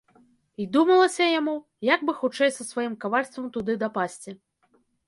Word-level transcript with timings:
І 0.63 0.65
думалася 0.77 1.27
яму, 1.39 1.53
як 1.93 1.99
бы 2.09 2.17
хутчэй 2.23 2.49
са 2.59 2.69
сваім 2.71 2.99
кавальствам 3.05 3.45
туды 3.59 3.79
дапасці. 3.87 4.41